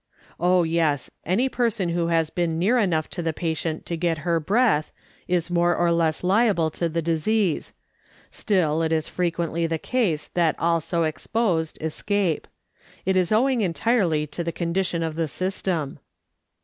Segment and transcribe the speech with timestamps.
[0.39, 4.39] "Oh yes; any person who has been near enough to the patient to get her
[4.39, 4.91] breath,
[5.27, 7.71] is more or less liable to the disease;
[8.31, 12.47] still it is frequently the case that all so exposed escape.
[13.05, 15.99] It is owing entirely to the condition of the system.